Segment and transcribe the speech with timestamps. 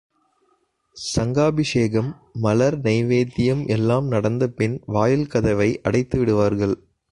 [0.97, 2.09] சங்காபிஷேகம்,
[2.33, 6.75] மலர் நைவேத்தியம் எல்லாம் நடந்தபின் வாயில் கதவை அடைத்து விடுவார்கள்.